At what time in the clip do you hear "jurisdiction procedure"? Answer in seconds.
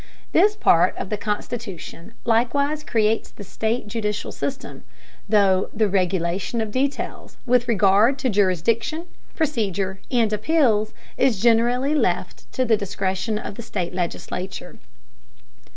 8.31-9.99